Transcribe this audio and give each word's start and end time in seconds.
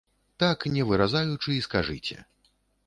Так 0.43 0.65
не 0.77 0.83
выразаючы 0.93 1.49
і 1.57 1.61
скажыце. 1.67 2.17